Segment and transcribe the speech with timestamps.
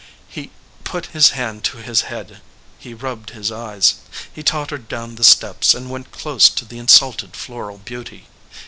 [0.27, 0.49] He
[0.83, 2.41] put his hand to his head,
[2.79, 3.97] he rubbed his eyes.
[4.33, 8.25] He tottered down the steps, and went close to the insulted floral beauty.